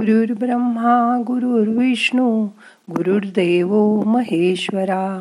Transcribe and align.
गुरुर्ब्रह्मा 0.00 1.22
गुरुर्विष्णू 1.26 2.44
गुरुर्देव 2.90 4.02
महेश्वरा 4.02 5.18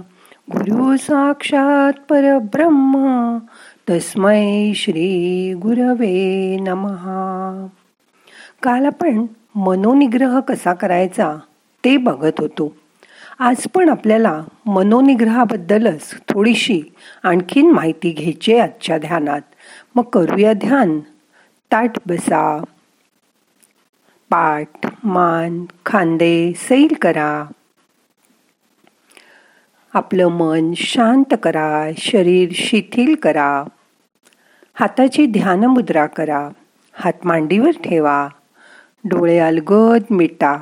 गुरु 0.52 0.98
साक्षात 0.98 1.94
परब्रह्म 2.10 3.38
तस्मै 3.90 4.72
श्री 4.76 5.54
गुरवे 5.54 6.58
नमहा 6.60 7.68
काल 8.64 8.86
आपण 8.86 9.26
मनोनिग्रह 9.56 10.40
कसा 10.40 10.74
करायचा 10.74 11.40
ते 11.86 11.98
बघत 11.98 12.34
होतो. 12.40 12.76
आज 13.40 13.68
पण 13.74 13.90
आपल्याला 13.90 14.44
मनोनिग्रहाबद्दलच 14.66 16.14
थोडीशी 16.30 16.82
आणखीन 17.24 17.72
माहिती 17.72 18.12
घ्यायची 18.12 18.58
आजच्या 18.58 18.98
ध्यानात. 18.98 19.42
मग 19.96 20.04
करूया 20.04 20.54
ध्यान. 20.54 21.00
ताट 21.72 21.92
बसा. 22.08 22.64
पाठ 24.30 24.88
मान 25.04 25.66
खांदे 25.86 26.54
सैल 26.56 26.94
करा. 27.02 27.46
आपलं 29.94 30.28
मन 30.28 30.74
शांत 30.78 31.34
करा 31.44 31.86
शरीर 31.98 32.50
शिथिल 32.54 33.16
करा. 33.16 33.64
हाताची 34.74 35.26
ध्यान 35.26 35.66
मुद्रा 35.66 36.06
करा 36.06 36.50
हात 36.94 37.14
मांडीवर 37.24 37.72
ठेवा. 37.72 38.28
डोळे 39.04 39.40
अलगद 39.40 40.02
मिटा 40.10 40.58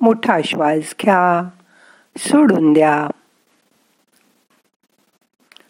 मोठा 0.00 0.38
श्वास 0.44 0.94
घ्या 1.02 1.48
सोडून 2.18 2.72
द्या. 2.72 3.08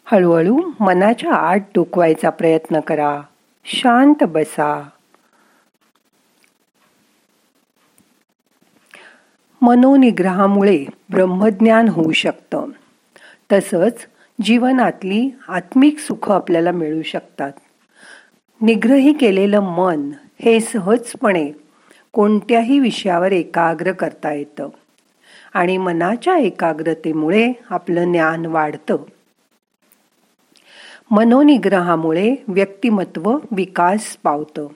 हळूहळू 0.05 0.71
मनाच्या 0.79 1.33
आत 1.33 1.59
डोकवायचा 1.75 2.29
प्रयत्न 2.29 2.79
करा 2.79 3.21
शांत 3.65 4.23
बसा. 4.23 4.89
मनोनिग्रहामुळे 9.63 10.85
ब्रह्मज्ञान 11.09 11.87
होऊ 11.87 12.11
शकतं. 12.11 12.65
तसंच 13.51 13.93
जीवनातली 14.43 15.35
आत्मिक 15.47 15.99
सुख 15.99 16.31
आपल्याला 16.31 16.71
मिळू 16.71 17.01
शकतात. 17.01 17.51
निग्रही 18.61 19.13
केलेलं 19.13 19.59
मन 19.59 20.11
हे 20.39 20.59
सहजपणे 20.59 21.51
कोणत्याही 22.11 22.79
विषयावर 22.79 23.31
एकाग्र 23.31 23.91
करता 23.91 24.33
येतं 24.33 24.69
आणि 25.53 25.77
मनाच्या 25.77 26.37
एकाग्रतेमुळे 26.37 27.51
आपलं 27.69 28.11
ज्ञान 28.11 28.45
वाढतं. 28.45 28.97
मनोनिग्रहामुळे 31.11 32.35
व्यक्तिमत्व 32.47 33.37
विकास 33.51 34.17
पावतं. 34.23 34.67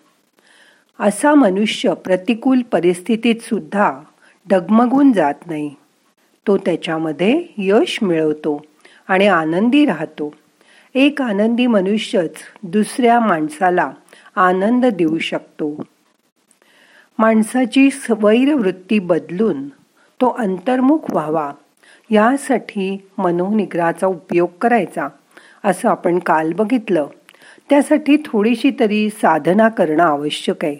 असा 1.00 1.34
मनुष्य 1.34 1.94
प्रतिकूल 1.94 2.62
परिस्थितीत 2.62 3.36
सुद्धा 3.42 4.02
डगमगून 4.50 5.12
जात 5.12 5.34
नाही. 5.46 5.76
तो 6.48 6.58
त्याच्यामध्ये 6.58 7.44
यश 7.58 8.00
मिळवतो 8.02 8.62
आणि 9.08 9.28
आनंदी 9.28 9.86
राहतो. 9.86 10.34
एक 10.96 11.22
आनंदी 11.22 11.68
मनुष्यच 11.68 12.32
दुसऱ्या 12.64 13.20
माणसाला 13.20 13.92
आनंद 14.36 14.86
देऊ 14.86 15.18
शकतो. 15.18 15.84
माणसाची 17.20 17.90
स्वैरवृत्ती 17.92 19.00
बदलून 19.00 19.68
तो 20.22 20.30
अंतर्मुख 20.30 21.00
व्हावा 21.10 21.52
यासाठी 22.12 23.08
मनोनिग्रहाचा 23.18 24.08
उपयोग 24.08 24.50
करायचा 24.62 25.08
असं 25.64 25.90
आपण 25.90 26.20
काल 26.20 26.54
बघितलं. 26.54 27.08
त्यासाठी 27.70 28.18
थोडीशी 28.26 28.72
तरी 28.80 29.10
साधना 29.10 29.70
करणं 29.70 30.04
आवश्यक 30.04 30.66
आहे. 30.66 30.78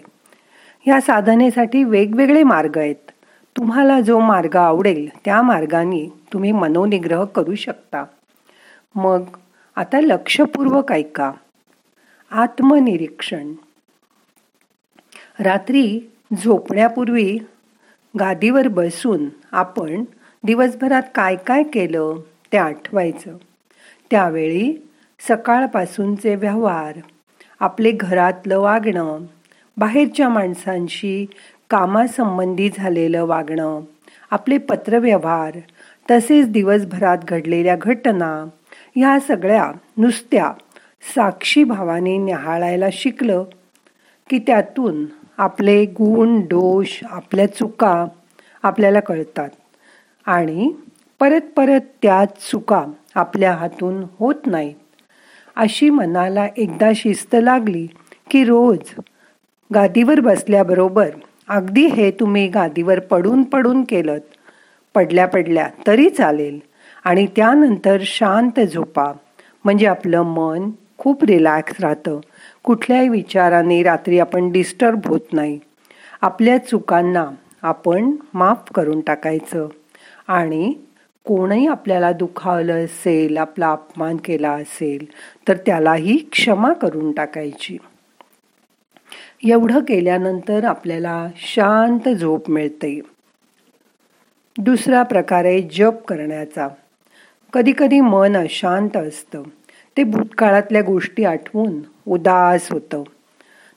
या 0.86 1.00
साधनेसाठी 1.00 1.84
वेगवेगळे 1.84 2.42
मार्ग 2.42 2.78
आहेत. 2.78 3.10
तुम्हाला 3.58 4.00
जो 4.00 4.18
मार्ग 4.18 4.56
आवडेल 4.56 5.08
त्या 5.24 5.42
मार्गाने 5.42 6.12
तुम्ही 6.32 6.52
मनोनिग्रह 6.52 7.24
करू 7.24 7.54
शकता. 7.54 8.04
मग 8.94 9.22
आता 9.76 10.00
लक्षपूर्वक 10.00 10.92
ऐका. 10.92 11.32
आत्मनिरीक्षण. 12.30 13.52
रात्री 15.40 16.00
झोपण्यापूर्वी 16.32 17.38
गादीवर 18.20 18.68
बसून 18.68 19.24
आपण 19.52 20.04
दिवसभरात 20.44 21.02
काय 21.14 21.36
काय 21.36 21.62
केलं 21.62 22.16
ते 22.52 22.58
आठवायचं. 22.58 23.36
त्यावेळी 24.10 24.88
सकाळपासूनचे 25.28 26.34
व्यवहार 26.34 26.98
आपले 27.60 27.90
घरातलं 27.90 28.58
वागणं 28.58 29.18
बाहेरच्या 29.76 30.28
माणसांशी 30.28 31.26
कामासंबंधी 31.70 32.70
झालेलं 32.78 33.24
वागणं 33.24 33.80
आपले 34.30 34.58
पत्रव्यवहार 34.58 35.58
तसेच 36.10 36.48
दिवसभरात 36.48 37.18
घडलेल्या 37.28 37.76
घटना 37.76 38.44
ह्या 38.96 39.20
सगळ्या 39.20 39.72
नुसत्या 39.96 40.52
साक्षी 41.14 41.64
भावाने 41.64 42.90
शिकलं 42.92 43.44
की 44.30 44.38
त्यातून 44.38 45.04
आपले 45.38 45.84
गुण 45.84 46.40
दोष 46.40 47.00
आपल्या 47.04 47.52
चुका 47.54 48.06
आपल्याला 48.62 49.00
कळतात. 49.00 49.48
आणि 50.26 50.72
परत 51.20 51.40
परत 51.56 51.80
त्या 52.02 52.24
चुका 52.24 52.84
आपल्या 53.14 53.52
हातून 53.52 54.04
होत 54.18 54.34
नाहीत. 54.46 54.74
अशी 55.56 55.90
मनाला 55.90 56.46
एकदा 56.56 56.90
शिस्त 56.96 57.36
लागली 57.42 57.86
की 58.30 58.44
रोज 58.44 59.00
गादीवर 59.74 60.20
बसल्याबरोबर 60.20 61.10
अगदी 61.48 61.86
हे 61.86 62.10
तुम्ही 62.10 62.48
गादीवर 62.48 63.00
पडून 63.00 63.42
पडून 63.42 63.84
केलं 63.84 64.18
पडल्या 64.94 65.26
पडल्या 65.26 65.68
तरी 65.86 66.10
चालेल. 66.10 66.58
आणि 67.04 67.26
त्यानंतर 67.36 67.96
शांत 68.02 68.60
झोपा. 68.60 69.12
म्हणजे 69.64 69.86
आपलं 69.86 70.22
मन 70.22 70.70
खूप 70.98 71.24
रिलॅक्स 71.24 71.80
राहतं. 71.80 72.20
कुठल्याही 72.62 73.08
विचाराने 73.08 73.82
रात्री 73.82 74.18
आपण 74.18 74.52
डिस्टर्ब 74.52 75.00
होत 75.06 75.20
नाही. 75.32 75.60
आपल्या 76.20 76.58
चुकांना 76.58 77.26
आपण 77.62 78.16
माफ 78.34 78.72
करून 78.74 79.00
टाकायचं. 79.00 79.68
आणि 80.28 80.74
कोणही 81.24 81.66
आपल्याला 81.66 82.12
दुखावलं 82.12 82.84
असेल 82.84 83.36
आपला 83.36 83.72
अपमान 83.72 84.16
केला 84.24 84.50
असेल 84.50 85.06
तर 85.48 85.56
त्यालाही 85.56 86.16
क्षमा 86.32 86.72
करून 86.72 87.12
टाकायची. 87.12 87.78
एवढं 89.44 89.80
केल्यानंतर 89.80 90.64
आपल्याला 90.64 91.28
शांत 91.36 92.08
झोप 92.08 92.50
मिळते. 92.50 93.00
दुसरा 94.58 95.02
प्रकारे 95.02 95.62
जप 95.62 96.04
करण्याचा. 96.08 96.68
कधीकधी 97.52 98.00
मन 98.00 98.36
अशांत 98.36 98.96
असतं. 98.96 99.42
ते 99.96 100.04
भूतकाळातल्या 100.04 100.82
गोष्टी 100.82 101.24
आठवून 101.24 101.80
उदास 102.06 102.72
होतं. 102.72 103.02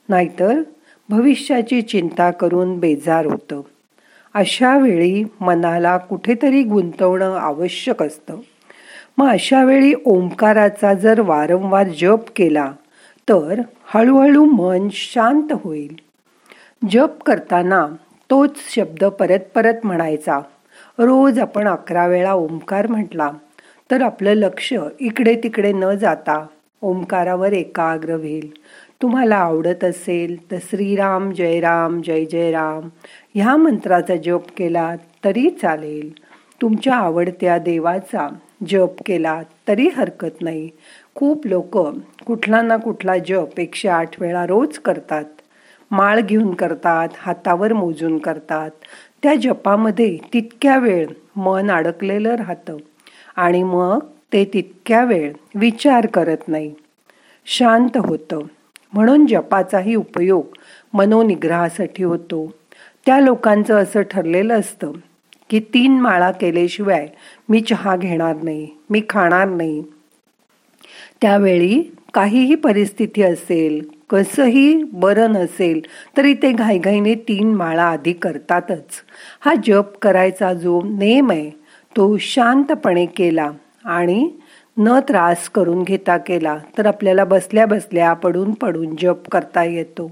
नाहीतर 0.08 0.62
भविष्याची 1.08 1.82
चिंता 1.82 2.30
करून 2.30 2.78
बेजार 2.78 3.26
होतं. 3.26 3.60
अशा 4.34 4.78
वेळी 4.78 5.24
मनाला 5.40 5.96
कुठेतरी 5.96 6.62
गुंतवणं 6.62 7.36
आवश्यक 7.36 8.02
असतं. 8.02 8.36
मग 9.18 9.28
अशा 9.28 9.64
वेळी 9.64 9.92
ओंकाराचा 10.04 10.94
जर 10.94 11.20
वारंवार 11.20 11.88
जप 12.00 12.30
केला 12.36 12.72
तर 13.28 13.60
हळूहळू 13.84 14.44
मन 14.44 14.88
शांत 14.92 15.52
होईल. 15.52 15.94
जप 16.90 17.22
करताना 17.22 17.86
तोच 18.30 18.50
शब्द 18.74 19.04
परत 19.04 19.38
परत 19.54 19.74
म्हणायचा. 19.84 20.38
रोज 20.98 21.38
आपण 21.38 21.68
अकरा 21.68 22.06
वेळा 22.06 22.32
ओंकार 22.32 22.86
म्हटला 22.86 23.30
तर 23.90 24.02
आपलं 24.02 24.32
लक्ष 24.34 24.72
इकडे 25.00 25.34
तिकडे 25.42 25.72
न 25.72 25.90
जाता 25.94 26.46
ओंकारावर 26.82 27.52
एकाग्र 27.52 28.12
होईल. 28.12 28.50
तुम्हाला 29.02 29.36
आवडत 29.36 29.84
असेल 29.84 30.50
तर 30.50 30.56
श्रीराम 30.62 31.30
जय 31.32 31.60
राम 31.60 32.00
जय 32.02 32.24
जय 32.24 32.50
राम 32.52 32.88
ह्या 33.34 33.56
मंत्राचा 33.56 34.16
जप 34.16 34.42
केला 34.56 34.94
तरी 35.24 35.50
चालेल. 35.62 36.12
तुमच्या 36.62 36.94
आवडत्या 36.94 37.58
देवाचा 37.58 38.28
जप 38.68 39.02
केला 39.06 39.42
तरी 39.68 39.88
हरकत 39.96 40.42
नाही. 40.42 40.68
खूप 41.16 41.46
लोक 41.46 41.76
कुठला 42.26 42.62
ना 42.62 42.76
कुठला 42.76 43.16
जप 43.18 43.60
एकशे 43.60 43.88
आठ 43.88 44.20
वेळा 44.20 44.46
रोज 44.46 44.78
करतात. 44.78 45.24
माळ 45.90 46.20
घेऊन 46.20 46.54
करतात 46.54 47.08
हातावर 47.18 47.72
मोजून 47.72 48.18
करतात. 48.18 48.70
त्या 49.22 49.34
जपामध्ये 49.34 50.18
तितक्या 50.32 50.78
वेळ 50.78 51.06
मन 51.36 51.70
अडकलेलं 51.70 52.34
राहतं. 52.34 52.76
आणि 53.36 53.62
मग 53.62 53.98
ते 54.32 54.44
तितक्या 54.44 55.04
वेळ 55.04 55.32
विचार 55.54 56.06
करत 56.06 56.48
नाही. 56.48 56.74
शांत 57.46 57.96
होतं. 57.96 58.40
म्हणून 58.92 59.26
जपाचाही 59.26 59.94
उपयोग 59.94 60.44
मनोनिग्रहासाठी 60.92 62.04
होतो. 62.04 62.46
त्या 63.06 63.20
लोकांचं 63.20 63.82
असं 63.82 64.02
ठरलेलं 64.02 64.60
असतं 64.60 64.92
की 65.50 65.60
तीन 65.60 66.00
माळा 66.00 66.30
केल्याशिवाय 66.30 67.08
मी 67.48 67.60
चहा 67.60 67.96
घेणार 67.96 68.36
नाही 68.42 68.68
मी 68.90 69.02
खाणार 69.08 69.48
नाही. 69.48 69.82
त्यावेळी 71.22 71.82
काहीही 72.14 72.54
परिस्थिती 72.54 73.22
असेल 73.22 73.80
कसंही 74.10 74.82
बरं 74.92 75.32
नसेल 75.32 75.80
तरी 76.16 76.34
ते 76.34 76.50
घाईघाईने 76.52 77.14
तीन 77.28 77.54
माळा 77.54 77.84
आधी 77.84 78.12
करतातच. 78.12 79.00
हा 79.40 79.54
जप 79.66 79.98
करायचा 80.02 80.52
जो 80.52 80.80
नेम 80.84 81.30
आहे 81.30 81.50
तो 81.96 82.16
शांतपणे 82.16 83.06
केला 83.06 83.50
आणि 83.84 84.30
न 84.78 84.98
त्रास 85.08 85.48
करून 85.48 85.82
घेता 85.82 86.16
केला 86.18 86.56
तर 86.78 86.86
आपल्याला 86.86 87.24
बसल्या 87.24 87.66
बसल्या 87.66 88.12
पडून 88.12 88.52
पडून 88.54 88.94
जप 89.00 89.28
करता 89.28 89.64
येतो 89.64 90.10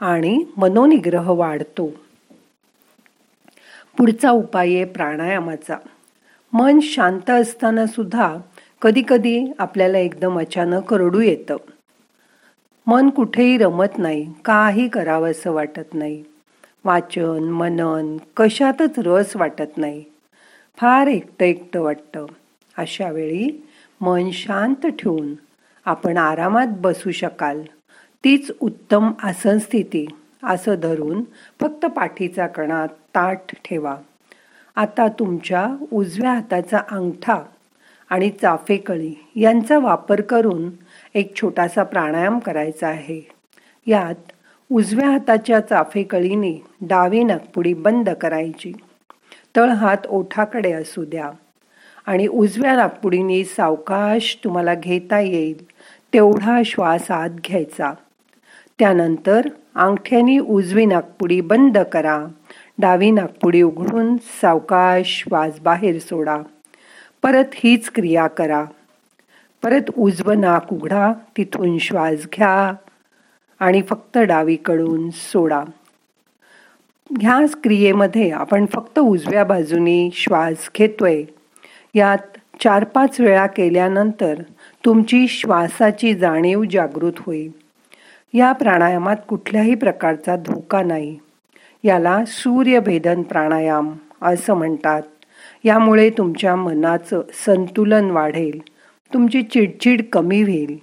आणि 0.00 0.44
मनोनिग्रह 0.56 1.30
वाढतो. 1.30 1.90
पुढचा 3.98 4.30
उपाय 4.30 4.74
आहे 4.74 4.84
प्राणायामाचा. 4.84 5.76
मन 6.52 6.78
शांत 6.82 7.30
असताना 7.30 7.86
सुद्धा 7.86 8.36
कधीकधी 8.82 9.52
आपल्याला 9.58 9.98
एकदम 9.98 10.38
अचानक 10.38 10.94
रडू 10.94 11.20
येतं. 11.20 11.56
मन 12.86 13.10
कुठेही 13.10 13.58
रमत 13.58 13.98
नाही 13.98 14.32
काही 14.44 14.88
करावं 14.88 15.30
असं 15.30 15.52
वाटत 15.52 15.94
नाही. 15.94 16.24
वाचन 16.84 17.42
मनन 17.42 18.16
कशातच 18.36 18.98
रस 18.98 19.36
वाटत 19.36 19.78
नाही. 19.78 20.04
फार 20.76 21.06
एकटं 21.06 21.44
एकटं 21.44 21.80
वाटतं. 21.80 22.26
अशा 22.78 23.10
वेळी 23.10 23.66
मन 24.00 24.30
शांत 24.30 24.86
ठेवून 24.86 25.34
आपण 25.84 26.16
आरामात 26.16 26.66
बसू 26.70 27.10
शकाल. 27.10 27.62
तीच 28.24 28.50
उत्तम 28.60 29.12
आसन 29.22 29.58
स्थिती 29.58 30.06
असं 30.42 30.74
धरून 30.74 31.22
फक्त 31.60 31.86
पाठीचा 31.86 32.46
कणा 32.46 32.86
ताठ 32.86 33.42
ठेवा. 33.64 33.96
आता 34.76 35.08
तुमच्या 35.08 35.76
उजव्या 35.92 36.32
हाताचा 36.32 36.78
अंगठा 36.90 37.42
आणि 38.10 38.30
चाफेकळी 38.30 39.14
यांचा 39.36 39.78
वापर 39.78 40.20
करून 40.20 40.70
एक 41.14 41.36
छोटासा 41.36 41.82
प्राणायाम 41.82 42.38
करायचा 42.38 42.88
आहे. 42.88 43.28
यात 43.86 44.32
उजव्या 44.72 45.10
हाताच्या 45.10 45.60
चाफेकळीने 45.60 46.64
डावी 46.80 47.24
नागपुडी 47.24 47.74
बंद 47.74 48.10
करायची. 48.10 48.72
तळ 49.56 49.68
हात 49.68 50.06
ओठाकडे 50.08 50.72
असू 50.72 51.04
द्या. 51.04 51.30
आणि 52.06 52.26
उजव्या 52.26 52.76
नागपुडीने 52.76 53.44
सावकाश 53.44 54.38
तुम्हाला 54.44 54.74
घेता 54.74 55.20
येईल 55.20 55.64
तेवढा 56.14 56.62
श्वास 56.64 57.10
आत 57.10 57.30
घ्यायचा. 57.30 57.92
त्यानंतर 58.78 59.48
अंगठ्यानी 59.74 60.38
उजवी 60.38 60.86
नागपुडी 60.86 61.40
बंद 61.40 61.78
करा. 61.78 62.24
डावी 62.78 63.10
नागपुडी 63.10 63.62
उघडून 63.62 64.16
सावकाश 64.16 65.24
श्वास 65.28 65.60
बाहेर 65.60 65.98
सोडा. 65.98 66.38
परत 67.22 67.44
हीच 67.54 67.90
क्रिया 67.90 68.26
करा. 68.26 68.64
परत 69.62 69.90
उजवं 69.98 70.40
नाक 70.40 70.72
उघडा 70.72 71.12
तिथून 71.36 71.78
श्वास 71.78 72.26
घ्या 72.36 72.74
आणि 73.60 73.82
फक्त 73.82 74.18
डावीकडून 74.18 75.10
सोडा. 75.10 75.64
ह्याच 77.20 77.56
क्रियेमध्ये 77.64 78.30
आपण 78.30 78.66
फक्त 78.66 78.98
उजव्या 78.98 79.44
बाजूने 79.44 80.10
श्वास 80.12 80.70
घेतोय. 80.78 81.22
यात 81.94 82.38
चार 82.60 82.84
पाच 82.84 83.20
वेळा 83.20 83.46
केल्यानंतर 83.46 84.34
तुमची 84.84 85.28
श्वासाची 85.28 86.14
जाणीव 86.14 86.64
जागृत 86.70 87.12
होईल. 87.18 87.52
या 88.34 88.52
प्राणायामात 88.52 89.16
कुठल्याही 89.28 89.74
प्रकारचा 89.74 90.36
धोका 90.36 90.82
नाही. 90.82 91.18
याला 91.84 92.24
सूर्यभेदन 92.26 93.22
प्राणायाम 93.22 93.94
असं 94.22 94.54
म्हणतात. 94.54 95.02
यामुळे 95.64 96.10
तुमच्या 96.10 96.56
मनाचं 96.56 97.22
संतुलन 97.46 98.10
वाढेल. 98.10 98.60
तुमची 99.14 99.42
चिडचिड 99.42 100.02
कमी 100.12 100.42
होईल 100.42 100.76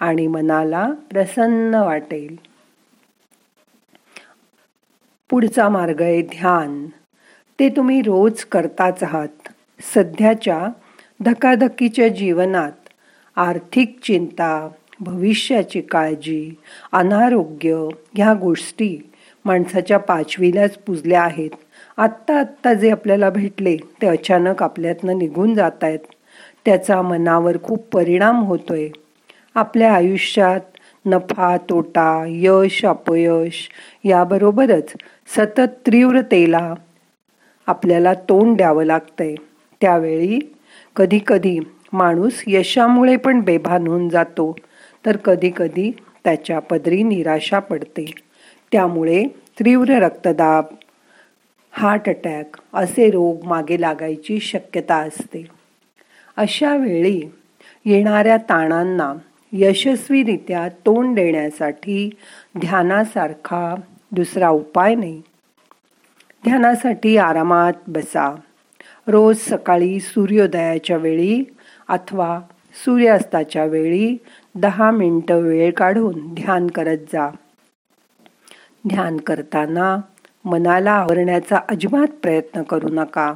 आणि 0.00 0.26
मनाला 0.26 0.90
प्रसन्न 1.10 1.74
वाटेल. 1.74 2.36
पुढचा 5.30 5.68
मार्ग 5.68 6.02
आहे 6.02 6.22
ध्यान. 6.22 6.86
ते 7.60 7.68
तुम्ही 7.68 8.00
रोज 8.00 8.44
करताच 8.44 9.02
आहात. 9.02 9.48
सध्याच्या 9.94 10.68
धकाधकीच्या 11.20 12.08
जीवनात 12.08 12.72
आर्थिक 13.36 13.98
चिंता 14.02 14.68
भविष्याची 15.00 15.80
काळजी 15.80 16.54
अनारोग्य 16.92 17.88
ह्या 18.14 18.34
गोष्टी 18.34 19.10
माणसाच्या 19.44 19.98
पाचवीलाच 19.98 20.78
पुजल्या 20.78 21.22
आहेत. 21.22 21.50
आत्ता 21.98 22.38
आत्ता 22.38 22.72
जे 22.74 22.90
आपल्याला 22.90 23.30
भेटले 23.30 23.76
ते 23.76 24.06
अचानक 24.06 24.62
आपल्यातनं 24.62 25.18
निघून 25.18 25.54
जात 25.54 25.84
आहेत 25.84 25.98
त्याचा 26.64 27.02
मनावर 27.02 27.56
खूप 27.62 27.86
परिणाम 27.92 28.42
होतोय. 28.42 28.88
आपल्या 29.54 29.92
आयुष्यात 29.94 30.60
नफा 31.06 31.56
तोटा 31.70 32.24
यश 32.28 32.84
अपयश 32.84 33.68
याबरोबरच 34.04 34.92
सतत 35.36 35.76
तीव्रतेला 35.86 36.74
आपल्याला 37.66 38.14
तोंड 38.14 38.56
द्यावं 38.56 38.84
लागतंय. 38.84 39.34
त्यावेळी 39.80 40.38
कधीकधी 40.96 41.58
माणूस 41.92 42.42
यशामुळे 42.46 43.16
पण 43.16 43.40
बेभान 43.40 43.86
होऊन 43.86 44.08
जातो 44.08 44.54
तर 45.06 45.16
कधीकधी 45.16 45.90
त्याच्या 46.24 46.58
पदरी 46.58 47.02
निराशा 47.02 47.58
पडते. 47.58 48.10
त्यामुळे 48.72 49.24
तीव्र 49.60 49.98
रक्तदाब 49.98 50.64
हार्ट 51.70 52.08
अटॅक 52.08 52.56
असे 52.72 53.10
रोग 53.10 53.44
मागे 53.44 53.80
लागायची 53.80 54.40
शक्यता 54.40 54.96
असते. 54.96 55.46
अशा 56.36 56.76
वेळी 56.76 57.22
येणाऱ्या 57.84 58.36
ताणांना 58.36 59.14
यशस्वीरित्या 59.52 60.68
तोंड 60.68 61.16
देण्यासाठी 61.16 62.10
ध्यानासारखा 62.58 63.74
दुसरा 64.12 64.48
उपाय 64.48 64.94
नाही. 64.94 65.22
ध्यानासाठी 66.44 67.16
आरामात 67.16 67.72
बसा. 67.86 68.34
रोज 69.06 69.36
सकाळी 69.36 70.00
सूर्योदयाच्या 70.00 70.96
वेळी 70.96 71.42
अथवा 71.88 72.40
सूर्यास्ताच्या 72.84 73.64
वेळी 73.64 74.16
दहा 74.54 74.90
मिनटं 74.90 75.34
वेळ 75.34 75.72
काढून 75.72 76.34
ध्यान 76.34 76.66
करत 76.66 76.98
जा. 77.12 77.30
ध्यान 78.88 79.16
करताना 79.16 79.96
मनाला 80.44 80.92
आवरण्याचा 80.92 81.56
अजिबात 81.68 82.06
प्रयत्न 82.22 82.62
करू 82.62 82.88
नका. 82.88 83.34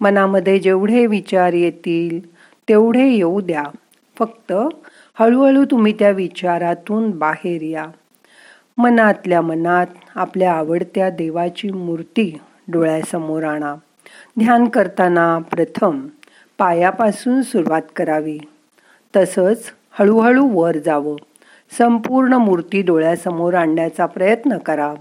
मनामध्ये 0.00 0.58
जेवढे 0.58 1.06
विचार 1.06 1.52
येतील 1.52 2.34
तेवढे 2.68 3.08
येऊ 3.08 3.40
द्या. 3.40 3.62
फक्त 4.18 4.52
हळूहळू 5.18 5.64
तुम्ही 5.64 5.92
त्या 5.92 6.10
विचारातून 6.10 7.10
बाहेर 7.10 7.62
या. 7.62 7.86
मनातल्या 8.78 9.40
मनात 9.40 9.86
आपल्या 10.14 10.52
आवडत्या 10.52 11.10
देवाची 11.10 11.70
मूर्ती 11.70 12.38
डोळ्यासमोर 12.68 13.44
आणा. 13.44 13.74
ध्यान 14.38 14.64
करताना 14.64 15.38
प्रथम 15.38 16.06
पायापासून 16.58 17.42
सुरुवात 17.42 17.82
करावी. 17.96 18.38
तसंच 19.16 19.64
हळूहळू 19.90 20.48
वर 20.52 20.76
जावं. 20.76 21.16
संपूर्ण 21.78 22.32
मूर्ती 22.32 22.82
डोळ्यासमोर 22.82 23.54
आणण्याचा 23.54 24.06
प्रयत्न 24.06 24.58
करा. 24.58 24.94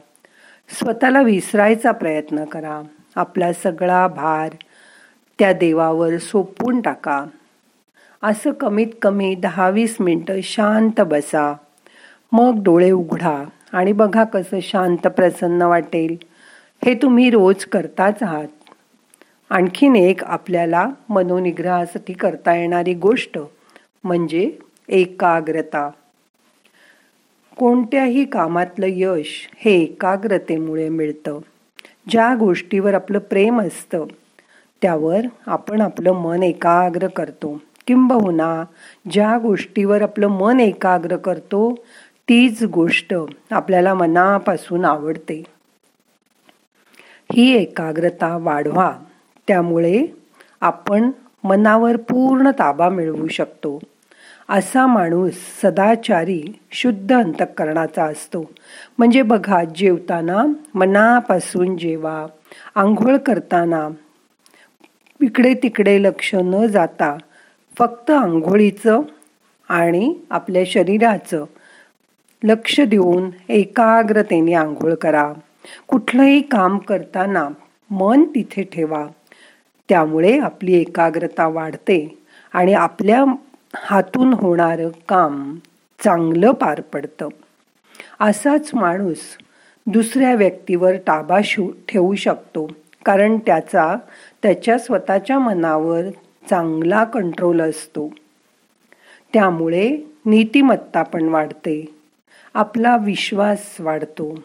स्वतःला 0.69 1.21
विसरायचा 1.21 1.91
प्रयत्न 1.91 2.45
करा. 2.45 2.81
आपला 3.15 3.53
सगळा 3.53 4.07
भार 4.07 4.49
त्या 5.39 5.53
देवावर 5.53 6.17
सोपून 6.17 6.81
टाका. 6.81 7.25
असं 8.23 8.51
कमीत 8.51 8.87
कमी 9.01 9.35
दहा 9.35 9.69
वीस 9.69 9.97
मिनटं 9.99 10.39
शांत 10.43 11.01
बसा. 11.01 11.53
मग 12.31 12.63
डोळे 12.63 12.91
उघडा 12.91 13.43
आणि 13.71 13.91
बघा 13.91 14.23
कसं 14.23 14.59
शांत 14.61 15.07
प्रसन्न 15.07 15.61
वाटेल. 15.61 16.15
हे 16.85 16.93
तुम्ही 16.93 17.29
रोज 17.29 17.65
करताच 17.65 18.23
आहात. 18.23 18.47
आणखीन 19.49 19.95
एक 19.95 20.23
आपल्याला 20.23 20.87
मनोनिग्रहासाठी 21.09 22.13
करता 22.13 22.55
येणारी 22.55 22.93
गोष्ट 22.93 23.39
म्हणजे 24.03 24.51
एकाग्रता. 24.89 25.89
कोणत्याही 27.57 28.25
कामातलं 28.25 28.85
यश 28.89 29.49
हे 29.55 29.81
एकाग्रतेमुळे 29.81 30.89
मिळतं. 30.89 31.39
ज्या 32.09 32.35
गोष्टीवर 32.35 32.93
आपलं 32.93 33.19
प्रेम 33.19 33.61
असतं 33.61 34.05
त्यावर 34.81 35.19
आपण 35.47 35.81
आपलं 35.81 36.11
मन 36.11 36.43
एकाग्र 36.43 37.07
करतो. 37.07 37.61
किंबहुना 37.87 38.63
ज्या 39.11 39.37
गोष्टीवर 39.37 40.01
आपलं 40.01 40.27
मन 40.27 40.59
एकाग्र 40.59 41.15
करतो 41.15 41.75
तीच 42.29 42.63
गोष्ट 42.63 43.15
आपल्याला 43.51 43.93
मनापासून 43.93 44.85
आवडते. 44.85 45.43
ही 47.31 47.55
एकाग्रता 47.55 48.37
वाढवा. 48.37 48.93
त्यामुळे 49.47 50.05
आपण 50.61 51.11
मनावर 51.43 51.95
पूर्ण 51.95 52.51
ताबा 52.51 52.89
मिळवू 52.89 53.27
शकतो. 53.27 53.79
असा 54.49 54.85
माणूस 54.87 55.33
सदाचारी 55.61 56.43
शुद्ध 56.71 57.15
अंतःकरणाचा 57.15 58.03
असतो. 58.03 58.51
म्हणजे 58.97 59.21
बघा 59.21 59.63
जेवताना 59.75 60.45
मनापासून 60.73 61.77
जेवा 61.77 62.25
आंघोळ 62.75 63.17
करताना 63.17 63.87
इकडे 65.21 65.53
तिकडे 65.53 66.03
लक्ष 66.03 66.35
न 66.35 66.65
जाता 66.65 67.17
फक्त 67.77 68.11
आंघोळीचं 68.11 69.01
आणि 69.69 70.13
आपल्या 70.29 70.63
शरीराचं 70.65 71.45
लक्ष 72.43 72.79
देऊन 72.81 73.29
एकाग्रतेने 73.49 74.53
आंघोळ 74.53 74.93
करा. 74.93 75.33
कुठलंही 75.87 76.41
काम 76.41 76.77
करताना 76.77 77.47
मन 77.89 78.23
तिथे 78.23 78.63
ठेवा. 78.63 79.05
त्यामुळे 79.89 80.39
आपली 80.39 80.73
एकाग्रता 80.73 81.47
वाढते 81.47 82.17
आणि 82.53 82.73
आपल्या 82.73 83.23
हातून 83.75 84.33
होणारं 84.33 84.89
काम 85.09 85.55
चांगलं 86.03 86.51
पार 86.51 86.81
पडतं. 86.81 87.27
असाच 88.19 88.71
माणूस 88.73 89.19
दुसऱ्या 89.87 90.35
व्यक्तीवर 90.35 90.95
ताबा 90.95 91.39
शू 91.43 91.71
ठेवू 91.89 92.15
शकतो. 92.15 92.71
कारण 93.05 93.37
त्याचा 93.37 93.95
त्याच्या 94.43 94.79
स्वतःच्या 94.79 95.39
मनावर 95.39 96.01
चांगला 96.49 97.03
कंट्रोल 97.03 97.61
असतो. 97.61 98.13
त्यामुळे 99.33 99.97
नीतिमत्ता 100.25 101.03
पण 101.03 101.23
वाढते. 101.23 101.95
आपला 102.53 102.97
विश्वास 102.97 103.75
वाढतो. 103.79 104.39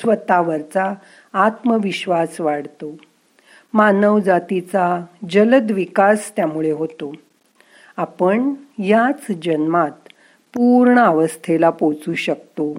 स्वतःवरचा 0.00 0.94
आत्मविश्वास 1.32 2.40
वाढतो. 2.40 2.96
मानव 3.74 4.18
जातीचा 4.18 5.04
जलद 5.30 5.70
विकास 5.70 6.36
त्यामुळे 6.36 6.70
होतो. 6.70 7.12
आपण 7.98 8.54
याच 8.78 9.26
जन्मात 9.42 9.90
पूर्ण 10.54 10.98
अवस्थेला 10.98 11.70
पोचू 11.70 12.14
शकतो. 12.14 12.76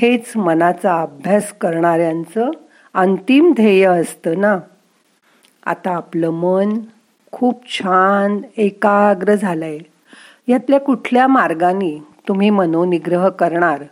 हेच 0.00 0.36
मनाचा 0.36 1.00
अभ्यास 1.02 1.52
करणाऱ्यांचं 1.52 2.50
अंतिम 2.94 3.52
ध्येय 3.52 3.84
असतं 3.84 4.40
ना? 4.40 4.58
आता 5.66 5.90
आपलं 5.90 6.30
मन 6.30 6.78
खूप 7.32 7.68
छान 7.68 8.40
एकाग्र 8.56 9.34
झालंय. 9.34 9.78
यातल्या 10.48 10.80
कुठल्या 10.80 11.26
मार्गाने 11.26 12.02
तुम्ही 12.28 12.50
मनोनिग्रह 12.50 13.28
करणार 13.28 13.82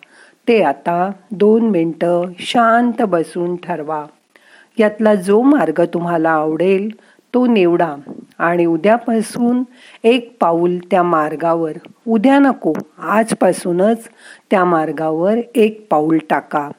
ते 0.48 0.62
आता 0.62 1.10
दोन 1.30 1.70
मिनटं 1.70 2.22
शांत 2.38 3.02
बसून 3.02 3.56
ठरवा. 3.56 4.06
यातला 4.78 5.14
जो 5.14 5.42
मार्ग 5.42 5.80
तुम्हाला 5.80 6.30
आवडेल 6.30 6.88
तो 7.34 7.46
निवडा 7.46 7.96
आणि 8.38 8.66
उद्यापासून 8.66 9.62
एक 10.04 10.36
पाऊल 10.40 10.78
त्या 10.90 11.02
मार्गावर. 11.02 11.72
उद्या 12.08 12.38
नको 12.38 12.72
आजपासूनच 12.98 14.08
त्या 14.50 14.64
मार्गावर 14.64 15.34
एक 15.54 15.86
पाऊल 15.90 16.18
टाका 16.30 16.70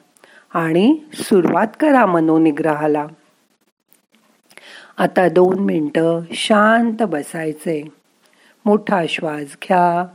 आणि 0.54 0.98
सुरुवात 1.14 1.66
करा 1.80 2.06
मनोनिग्रहाला. 2.06 3.06
आता 4.98 5.28
दोन 5.28 5.58
मिनटं 5.58 6.20
शांत 6.30 7.02
बसायचे. 7.02 7.88
मोठा 8.64 9.02
श्वास 9.08 9.42
घ्या. 9.42 10.06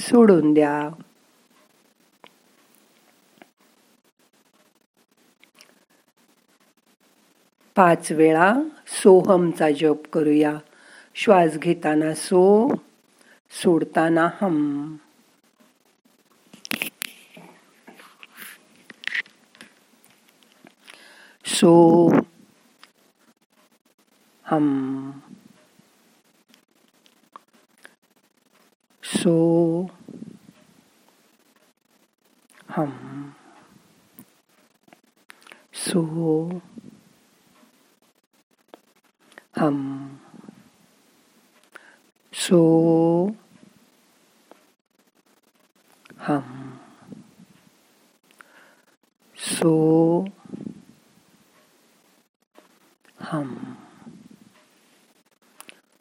सोडून 0.00 0.54
द्या. 0.54 1.02
पाच 7.76 8.12
वेळा 8.12 8.54
सोहमचा 8.88 9.70
जप 9.70 10.06
करूया. 10.12 10.58
श्वास 11.14 11.56
घेताना 11.58 12.14
सो 12.14 12.42
सोडताना 13.50 14.28
हम. 14.40 14.96
सो 21.44 22.08
हम 24.46 25.10
सो 29.02 29.34
हम 32.70 33.30
सो 35.74 36.02
हम 39.56 39.76
सो 42.48 43.30
हम 46.18 46.70
सो 49.36 50.24
हम 53.20 53.54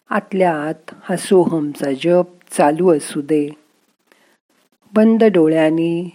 आतल्या 0.09 0.63
आत 0.63 0.95
हा 1.03 1.17
सोहमचा 1.17 1.91
जप 1.93 2.25
चालू 2.51 2.97
असू 2.97 3.21
दे. 3.21 3.49
बंद 4.93 5.23
डोळ्यांनी 5.23 6.09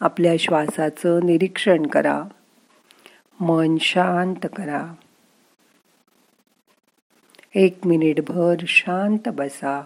आपल्या 0.00 0.32
श्वासाचं 0.38 1.20
निरीक्षण 1.24 1.86
करा. 1.86 2.24
मन 3.40 3.76
शांत 3.80 4.46
करा. 4.56 4.94
एक 7.54 7.86
मिनिटभर 7.86 8.64
शांत 8.66 9.28
बसा. 9.28 9.82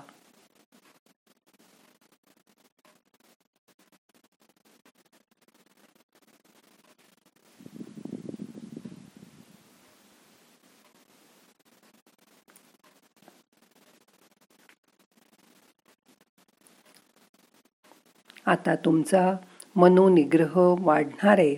आता 18.46 18.74
तुमचा 18.74 19.36
मनोनिग्रह 19.76 20.52
वाढणार 20.56 21.38
आहे 21.38 21.56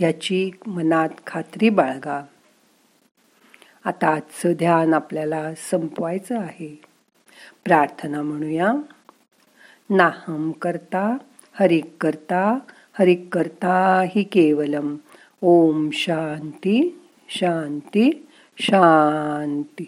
याची 0.00 0.50
मनात 0.66 1.08
खात्री 1.26 1.68
बाळगा. 1.70 2.22
आता 3.86 4.08
आजचं 4.08 4.52
ध्यान 4.52 4.94
आपल्याला 4.94 5.54
संपवायचं 5.70 6.38
आहे. 6.38 6.80
प्रार्थना 7.64 8.22
म्हणूया. 8.22 8.72
नाहम 9.90 10.52
करता 10.52 11.16
हरिक 11.52 11.84
करता 12.00 12.58
हरिक 12.98 13.28
करता 13.32 14.04
हि 14.10 14.22
केवलम. 14.22 14.96
ओम 15.42 15.88
शांती 15.92 17.00
शांती 17.28 18.26
शांती. 18.58 19.86